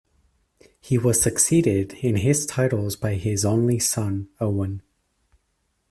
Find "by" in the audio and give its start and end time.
2.95-3.13